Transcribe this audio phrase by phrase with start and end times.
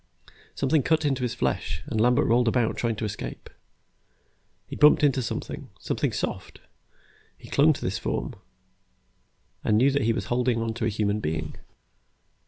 [0.55, 3.51] Something cut into his flesh, and Lambert rolled about, trying to escape.
[4.65, 6.59] He bumped into something, something soft;
[7.37, 8.33] he clung to this form,
[9.63, 11.53] and knew that he was holding on to a human being.